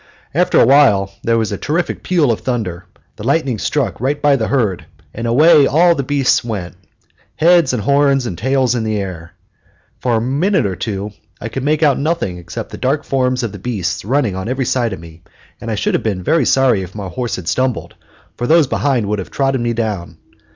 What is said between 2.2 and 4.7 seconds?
of thunder, the lightning struck right by the